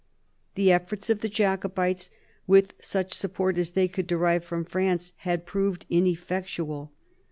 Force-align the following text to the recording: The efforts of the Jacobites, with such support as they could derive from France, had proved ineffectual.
The 0.55 0.71
efforts 0.71 1.11
of 1.11 1.19
the 1.19 1.29
Jacobites, 1.29 2.09
with 2.47 2.73
such 2.81 3.13
support 3.13 3.59
as 3.59 3.69
they 3.69 3.87
could 3.87 4.07
derive 4.07 4.43
from 4.43 4.65
France, 4.65 5.13
had 5.17 5.45
proved 5.45 5.85
ineffectual. 5.91 6.91